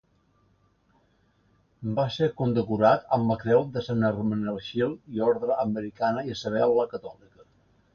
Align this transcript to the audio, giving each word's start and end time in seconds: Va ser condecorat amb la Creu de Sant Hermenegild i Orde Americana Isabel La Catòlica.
Va 1.99 2.05
ser 2.15 2.31
condecorat 2.41 3.07
amb 3.19 3.35
la 3.35 3.39
Creu 3.45 3.69
de 3.79 3.87
Sant 3.91 4.11
Hermenegild 4.13 5.17
i 5.19 5.27
Orde 5.31 5.63
Americana 5.71 6.31
Isabel 6.37 6.79
La 6.83 6.93
Catòlica. 6.97 7.53